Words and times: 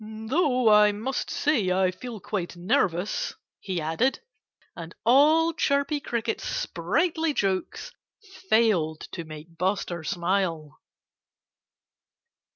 "Though 0.03 0.67
I 0.67 0.93
must 0.93 1.29
say 1.29 1.69
I 1.71 1.91
feel 1.91 2.19
quite 2.19 2.55
nervous," 2.57 3.35
he 3.59 3.79
added. 3.79 4.19
And 4.75 4.95
all 5.05 5.53
Chirpy 5.53 5.99
Cricket's 5.99 6.43
sprightly 6.43 7.35
jokes 7.35 7.91
failed 8.49 9.01
to 9.11 9.25
make 9.25 9.55
Buster 9.59 10.03
smile. 10.03 10.79